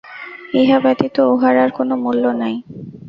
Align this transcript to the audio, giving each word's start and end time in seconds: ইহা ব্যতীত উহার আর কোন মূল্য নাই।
ইহা 0.53 0.77
ব্যতীত 0.83 1.15
উহার 1.33 1.55
আর 1.63 1.69
কোন 1.77 1.89
মূল্য 2.03 2.23
নাই। 2.41 2.55